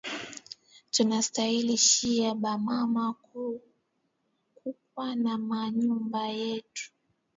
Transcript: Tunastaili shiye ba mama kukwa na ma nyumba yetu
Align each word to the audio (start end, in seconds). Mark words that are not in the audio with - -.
Tunastaili 0.93 1.75
shiye 1.87 2.27
ba 2.41 2.51
mama 2.67 3.05
kukwa 3.23 5.07
na 5.23 5.33
ma 5.47 5.59
nyumba 5.77 6.21
yetu 6.39 6.85